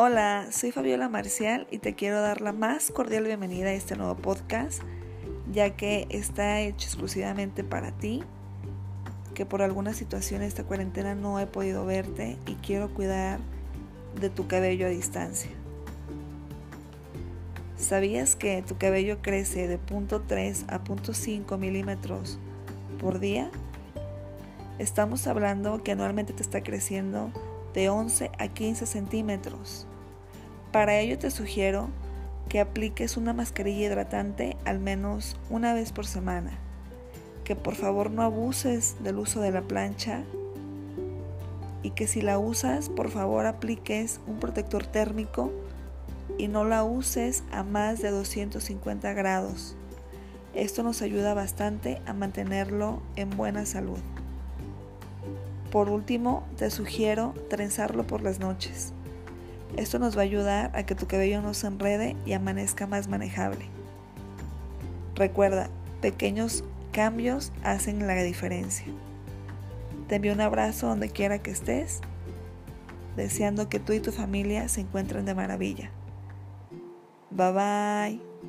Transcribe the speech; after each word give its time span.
Hola, 0.00 0.46
soy 0.52 0.70
Fabiola 0.70 1.08
Marcial 1.08 1.66
y 1.72 1.78
te 1.78 1.96
quiero 1.96 2.20
dar 2.20 2.40
la 2.40 2.52
más 2.52 2.92
cordial 2.92 3.24
bienvenida 3.24 3.70
a 3.70 3.72
este 3.72 3.96
nuevo 3.96 4.14
podcast, 4.14 4.80
ya 5.50 5.70
que 5.70 6.06
está 6.08 6.60
hecho 6.60 6.86
exclusivamente 6.86 7.64
para 7.64 7.90
ti, 7.90 8.22
que 9.34 9.44
por 9.44 9.60
alguna 9.60 9.94
situación 9.94 10.42
esta 10.42 10.62
cuarentena 10.62 11.16
no 11.16 11.40
he 11.40 11.48
podido 11.48 11.84
verte 11.84 12.38
y 12.46 12.54
quiero 12.64 12.94
cuidar 12.94 13.40
de 14.20 14.30
tu 14.30 14.46
cabello 14.46 14.86
a 14.86 14.90
distancia. 14.90 15.50
¿Sabías 17.76 18.36
que 18.36 18.62
tu 18.62 18.78
cabello 18.78 19.20
crece 19.20 19.66
de 19.66 19.80
0.3 19.80 20.64
a 20.68 20.78
0.5 20.78 21.58
milímetros 21.58 22.38
por 23.00 23.18
día? 23.18 23.50
Estamos 24.78 25.26
hablando 25.26 25.82
que 25.82 25.90
anualmente 25.90 26.32
te 26.34 26.42
está 26.44 26.62
creciendo 26.62 27.32
de 27.74 27.88
11 27.88 28.30
a 28.38 28.46
15 28.46 28.86
centímetros. 28.86 29.87
Para 30.72 30.98
ello 30.98 31.18
te 31.18 31.30
sugiero 31.30 31.88
que 32.48 32.60
apliques 32.60 33.16
una 33.16 33.32
mascarilla 33.32 33.86
hidratante 33.86 34.56
al 34.64 34.78
menos 34.80 35.36
una 35.50 35.74
vez 35.74 35.92
por 35.92 36.06
semana, 36.06 36.52
que 37.44 37.56
por 37.56 37.74
favor 37.74 38.10
no 38.10 38.22
abuses 38.22 38.96
del 39.02 39.18
uso 39.18 39.40
de 39.40 39.52
la 39.52 39.62
plancha 39.62 40.24
y 41.82 41.90
que 41.90 42.06
si 42.06 42.20
la 42.20 42.38
usas 42.38 42.88
por 42.88 43.10
favor 43.10 43.46
apliques 43.46 44.20
un 44.26 44.40
protector 44.40 44.84
térmico 44.86 45.52
y 46.36 46.48
no 46.48 46.64
la 46.64 46.84
uses 46.84 47.44
a 47.50 47.62
más 47.62 48.02
de 48.02 48.10
250 48.10 49.12
grados. 49.14 49.74
Esto 50.54 50.82
nos 50.82 51.02
ayuda 51.02 51.34
bastante 51.34 52.00
a 52.06 52.12
mantenerlo 52.12 53.00
en 53.16 53.30
buena 53.30 53.64
salud. 53.64 53.98
Por 55.70 55.88
último, 55.90 56.46
te 56.56 56.70
sugiero 56.70 57.34
trenzarlo 57.48 58.06
por 58.06 58.22
las 58.22 58.38
noches. 58.40 58.92
Esto 59.76 59.98
nos 59.98 60.16
va 60.16 60.22
a 60.22 60.24
ayudar 60.24 60.70
a 60.74 60.84
que 60.84 60.94
tu 60.94 61.06
cabello 61.06 61.42
no 61.42 61.54
se 61.54 61.66
enrede 61.66 62.16
y 62.24 62.32
amanezca 62.32 62.86
más 62.86 63.08
manejable. 63.08 63.66
Recuerda, 65.14 65.68
pequeños 66.00 66.64
cambios 66.92 67.52
hacen 67.62 68.06
la 68.06 68.14
diferencia. 68.22 68.86
Te 70.08 70.16
envío 70.16 70.32
un 70.32 70.40
abrazo 70.40 70.86
donde 70.86 71.10
quiera 71.10 71.40
que 71.40 71.50
estés, 71.50 72.00
deseando 73.16 73.68
que 73.68 73.78
tú 73.78 73.92
y 73.92 74.00
tu 74.00 74.12
familia 74.12 74.68
se 74.68 74.80
encuentren 74.80 75.26
de 75.26 75.34
maravilla. 75.34 75.90
Bye 77.30 77.52
bye. 77.52 78.47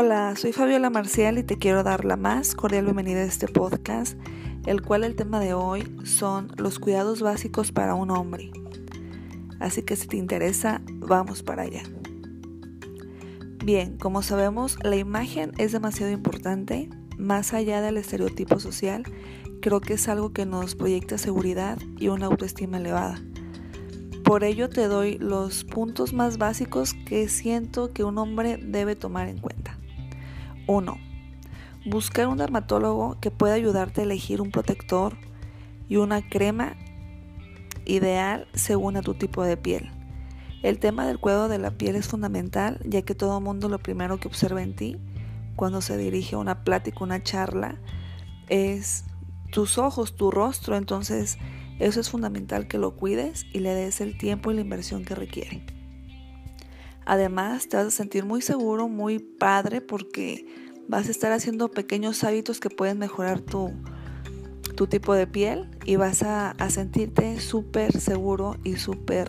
Hola, 0.00 0.36
soy 0.36 0.52
Fabiola 0.52 0.90
Marcial 0.90 1.38
y 1.38 1.42
te 1.42 1.58
quiero 1.58 1.82
dar 1.82 2.04
la 2.04 2.16
más 2.16 2.54
cordial 2.54 2.84
bienvenida 2.84 3.18
a 3.18 3.24
este 3.24 3.48
podcast, 3.48 4.16
el 4.64 4.80
cual 4.80 5.02
el 5.02 5.16
tema 5.16 5.40
de 5.40 5.54
hoy 5.54 5.92
son 6.04 6.52
los 6.56 6.78
cuidados 6.78 7.20
básicos 7.20 7.72
para 7.72 7.96
un 7.96 8.12
hombre. 8.12 8.52
Así 9.58 9.82
que 9.82 9.96
si 9.96 10.06
te 10.06 10.16
interesa, 10.16 10.82
vamos 10.86 11.42
para 11.42 11.62
allá. 11.62 11.82
Bien, 13.64 13.98
como 13.98 14.22
sabemos, 14.22 14.78
la 14.84 14.94
imagen 14.94 15.50
es 15.58 15.72
demasiado 15.72 16.12
importante, 16.12 16.88
más 17.16 17.52
allá 17.52 17.82
del 17.82 17.96
estereotipo 17.96 18.60
social, 18.60 19.02
creo 19.60 19.80
que 19.80 19.94
es 19.94 20.08
algo 20.08 20.32
que 20.32 20.46
nos 20.46 20.76
proyecta 20.76 21.18
seguridad 21.18 21.76
y 21.98 22.06
una 22.06 22.26
autoestima 22.26 22.76
elevada. 22.76 23.20
Por 24.22 24.44
ello 24.44 24.68
te 24.68 24.86
doy 24.86 25.18
los 25.18 25.64
puntos 25.64 26.12
más 26.12 26.38
básicos 26.38 26.94
que 26.94 27.28
siento 27.28 27.92
que 27.92 28.04
un 28.04 28.18
hombre 28.18 28.58
debe 28.62 28.94
tomar 28.94 29.26
en 29.26 29.38
cuenta. 29.38 29.57
1. 30.68 30.96
Buscar 31.86 32.28
un 32.28 32.38
dermatólogo 32.38 33.18
que 33.20 33.32
pueda 33.32 33.54
ayudarte 33.54 34.02
a 34.02 34.04
elegir 34.04 34.40
un 34.40 34.52
protector 34.52 35.16
y 35.88 35.96
una 35.96 36.28
crema 36.28 36.76
ideal 37.86 38.46
según 38.54 38.96
a 38.96 39.02
tu 39.02 39.14
tipo 39.14 39.42
de 39.42 39.56
piel. 39.56 39.90
El 40.62 40.78
tema 40.78 41.06
del 41.06 41.18
cuidado 41.18 41.48
de 41.48 41.58
la 41.58 41.70
piel 41.70 41.96
es 41.96 42.06
fundamental 42.06 42.80
ya 42.84 43.02
que 43.02 43.14
todo 43.14 43.40
mundo 43.40 43.68
lo 43.68 43.78
primero 43.78 44.18
que 44.18 44.28
observa 44.28 44.62
en 44.62 44.76
ti 44.76 44.96
cuando 45.56 45.80
se 45.80 45.96
dirige 45.96 46.36
a 46.36 46.38
una 46.38 46.62
plática, 46.62 47.02
una 47.02 47.22
charla, 47.22 47.80
es 48.48 49.04
tus 49.50 49.78
ojos, 49.78 50.14
tu 50.14 50.30
rostro. 50.30 50.76
Entonces 50.76 51.38
eso 51.78 52.00
es 52.00 52.10
fundamental 52.10 52.68
que 52.68 52.78
lo 52.78 52.94
cuides 52.94 53.46
y 53.52 53.60
le 53.60 53.74
des 53.74 54.00
el 54.00 54.18
tiempo 54.18 54.50
y 54.50 54.54
la 54.54 54.60
inversión 54.60 55.04
que 55.04 55.14
requiere. 55.14 55.77
Además, 57.08 57.68
te 57.68 57.78
vas 57.78 57.86
a 57.86 57.90
sentir 57.90 58.26
muy 58.26 58.42
seguro, 58.42 58.86
muy 58.86 59.18
padre, 59.18 59.80
porque 59.80 60.44
vas 60.88 61.08
a 61.08 61.10
estar 61.10 61.32
haciendo 61.32 61.70
pequeños 61.70 62.22
hábitos 62.22 62.60
que 62.60 62.68
pueden 62.68 62.98
mejorar 62.98 63.40
tu, 63.40 63.72
tu 64.76 64.86
tipo 64.88 65.14
de 65.14 65.26
piel 65.26 65.70
y 65.86 65.96
vas 65.96 66.22
a, 66.22 66.50
a 66.50 66.68
sentirte 66.68 67.40
súper 67.40 67.98
seguro 67.98 68.58
y 68.62 68.76
súper 68.76 69.26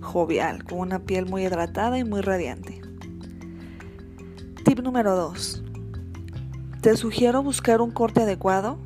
jovial, 0.00 0.64
con 0.64 0.78
una 0.78 1.00
piel 1.00 1.26
muy 1.26 1.44
hidratada 1.44 1.98
y 1.98 2.04
muy 2.04 2.22
radiante. 2.22 2.80
Tip 4.64 4.80
número 4.80 5.14
2. 5.14 5.64
Te 6.80 6.96
sugiero 6.96 7.42
buscar 7.42 7.82
un 7.82 7.90
corte 7.90 8.22
adecuado 8.22 8.78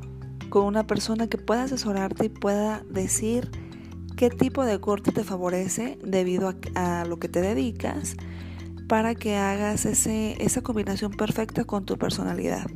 con 0.49 0.65
una 0.65 0.85
persona 0.85 1.27
que 1.27 1.37
pueda 1.37 1.63
asesorarte 1.63 2.25
y 2.25 2.29
pueda 2.29 2.83
decir 2.89 3.49
qué 4.23 4.29
tipo 4.29 4.63
de 4.63 4.79
corte 4.79 5.11
te 5.11 5.25
favorece 5.25 5.99
debido 6.01 6.55
a, 6.75 7.03
lo 7.03 7.19
que 7.19 7.27
te 7.27 7.41
dedicas 7.41 8.15
para 8.87 9.15
que 9.15 9.35
hagas 9.35 9.85
ese, 9.85 10.41
esa 10.41 10.61
combinación 10.61 11.11
perfecta 11.11 11.65
con 11.65 11.85
tu 11.85 11.97
personalidad, 11.97 12.67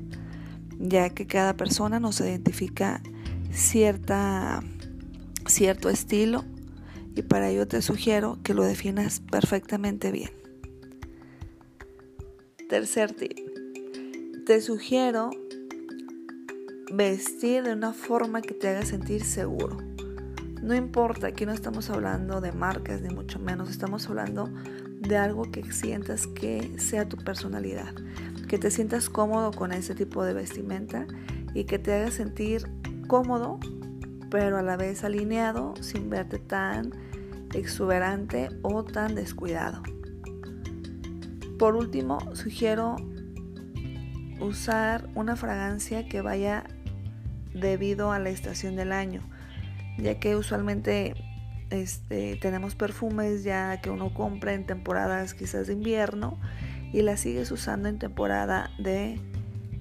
ya 0.77 1.09
que 1.09 1.25
cada 1.25 1.55
persona 1.55 2.01
nos 2.01 2.19
identifica 2.19 3.01
cierta, 3.49 4.61
cierto 5.45 5.87
estilo 5.87 6.43
y 7.15 7.21
para 7.21 7.49
ello 7.49 7.65
te 7.65 7.81
sugiero 7.81 8.39
que 8.43 8.53
lo 8.53 8.63
definas 8.63 9.21
perfectamente 9.21 10.11
bien. 10.11 10.31
Tercer 12.67 13.13
tip, 13.13 13.37
te 14.45 14.59
sugiero 14.59 15.29
vestir 16.91 17.63
de 17.63 17.71
una 17.71 17.93
forma 17.93 18.41
que 18.41 18.53
te 18.53 18.67
haga 18.67 18.83
sentir 18.83 19.23
seguro. 19.23 19.96
No 20.67 20.75
importa, 20.75 21.27
aquí 21.27 21.45
no 21.45 21.53
estamos 21.53 21.89
hablando 21.89 22.41
de 22.41 22.51
marcas 22.51 23.01
ni 23.01 23.07
mucho 23.07 23.39
menos, 23.39 23.69
estamos 23.69 24.09
hablando 24.09 24.49
de 24.99 25.15
algo 25.15 25.49
que 25.49 25.63
sientas 25.71 26.27
que 26.27 26.77
sea 26.77 27.07
tu 27.07 27.15
personalidad, 27.15 27.93
que 28.49 28.57
te 28.57 28.69
sientas 28.69 29.09
cómodo 29.09 29.51
con 29.51 29.71
ese 29.71 29.95
tipo 29.95 30.25
de 30.25 30.33
vestimenta 30.33 31.07
y 31.53 31.63
que 31.63 31.79
te 31.79 31.93
haga 31.93 32.11
sentir 32.11 32.69
cómodo, 33.07 33.61
pero 34.29 34.57
a 34.57 34.61
la 34.61 34.75
vez 34.75 35.05
alineado 35.05 35.73
sin 35.79 36.09
verte 36.09 36.37
tan 36.37 36.91
exuberante 37.53 38.49
o 38.61 38.83
tan 38.83 39.15
descuidado. 39.15 39.81
Por 41.57 41.77
último, 41.77 42.35
sugiero 42.35 42.97
usar 44.41 45.07
una 45.15 45.37
fragancia 45.37 46.09
que 46.09 46.19
vaya 46.19 46.65
debido 47.53 48.11
a 48.11 48.19
la 48.19 48.31
estación 48.31 48.75
del 48.75 48.91
año, 48.91 49.21
ya 49.97 50.19
que 50.19 50.35
usualmente 50.35 51.15
este, 51.69 52.37
tenemos 52.37 52.75
perfumes 52.75 53.43
ya 53.43 53.81
que 53.81 53.89
uno 53.89 54.13
compra 54.13 54.53
en 54.53 54.65
temporadas 54.65 55.33
quizás 55.33 55.67
de 55.67 55.73
invierno 55.73 56.39
y 56.93 57.01
las 57.01 57.19
sigues 57.19 57.51
usando 57.51 57.89
en 57.89 57.99
temporada 57.99 58.71
de 58.79 59.19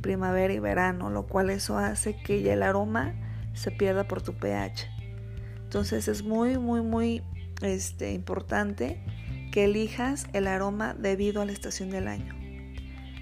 primavera 0.00 0.52
y 0.52 0.58
verano, 0.58 1.10
lo 1.10 1.26
cual 1.26 1.50
eso 1.50 1.78
hace 1.78 2.16
que 2.16 2.42
ya 2.42 2.54
el 2.54 2.62
aroma 2.62 3.14
se 3.54 3.70
pierda 3.70 4.08
por 4.08 4.22
tu 4.22 4.34
pH. 4.34 4.88
Entonces 5.64 6.08
es 6.08 6.22
muy, 6.22 6.58
muy, 6.58 6.82
muy 6.82 7.22
este, 7.62 8.12
importante 8.12 9.00
que 9.52 9.64
elijas 9.64 10.26
el 10.32 10.46
aroma 10.46 10.94
debido 10.94 11.42
a 11.42 11.44
la 11.44 11.52
estación 11.52 11.90
del 11.90 12.08
año. 12.08 12.34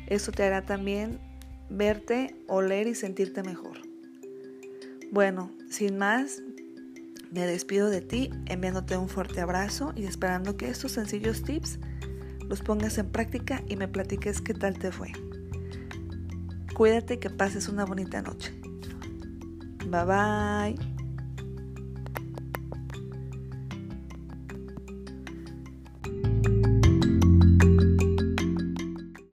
Esto 0.07 0.33
te 0.33 0.43
hará 0.43 0.67
también 0.67 1.21
verte, 1.71 2.37
oler 2.49 2.87
y 2.87 2.95
sentirte 2.95 3.43
mejor. 3.43 3.79
Bueno, 5.11 5.51
sin 5.71 5.97
más, 5.97 6.43
me 7.31 7.47
despido 7.47 7.91
de 7.91 8.01
ti 8.01 8.31
enviándote 8.47 8.97
un 8.97 9.09
fuerte 9.09 9.41
abrazo 9.41 9.93
y 9.97 10.05
esperando 10.05 10.57
que 10.57 10.69
estos 10.69 10.93
sencillos 10.93 11.43
tips 11.43 11.79
los 12.49 12.61
pongas 12.61 12.99
en 12.99 13.11
práctica 13.11 13.63
y 13.69 13.77
me 13.77 13.89
platiques 13.89 14.41
qué 14.41 14.55
tal 14.55 14.79
te 14.79 14.93
fue. 14.93 15.13
Cuídate 16.75 17.15
y 17.15 17.19
que 17.19 17.31
pases 17.31 17.69
una 17.69 17.85
bonita 17.85 18.21
noche. 18.21 18.53
Bye 19.87 20.05
bye. 20.05 20.94